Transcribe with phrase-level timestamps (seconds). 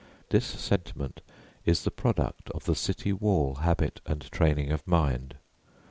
[0.29, 1.21] This sentiment
[1.63, 5.35] is the product of the city wall habit and training of mind.